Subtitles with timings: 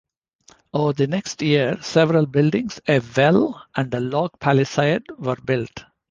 [0.73, 5.85] Over the next year, several buildings, a well, and a log palisade were built.